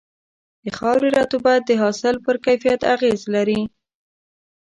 د 0.63 0.65
خاورې 0.77 1.09
رطوبت 1.17 1.59
د 1.65 1.71
حاصل 1.81 2.15
پر 2.25 2.35
کیفیت 2.45 2.81
اغېز 2.95 3.21
لري. 3.33 3.61